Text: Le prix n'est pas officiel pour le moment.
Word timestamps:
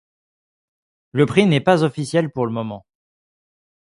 Le 1.11 1.27
prix 1.27 1.45
n'est 1.45 1.61
pas 1.61 1.83
officiel 1.83 2.31
pour 2.31 2.47
le 2.47 2.51
moment. 2.51 2.87